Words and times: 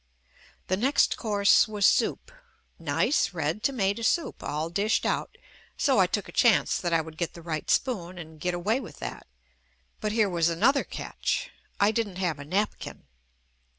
The 0.65 0.77
next 0.77 1.15
course 1.15 1.67
was 1.67 1.85
soup— 1.85 2.31
nice 2.79 3.35
red 3.35 3.61
tomato 3.61 4.01
soup, 4.01 4.41
all 4.43 4.71
dished 4.71 5.05
out, 5.05 5.37
so 5.77 5.99
I 5.99 6.07
took 6.07 6.27
a 6.27 6.31
chance 6.31 6.79
that 6.79 6.91
I 6.91 7.01
would 7.01 7.17
get 7.17 7.35
the 7.35 7.41
right 7.43 7.69
spoon 7.69 8.17
and 8.17 8.39
get 8.41 8.55
away 8.55 8.79
with 8.79 8.97
that— 8.97 9.27
but 10.01 10.11
here 10.11 10.27
was 10.27 10.49
another 10.49 10.83
catch, 10.83 11.51
I 11.79 11.91
didn't 11.91 12.15
have 12.15 12.39
a 12.39 12.45
napkin. 12.45 13.03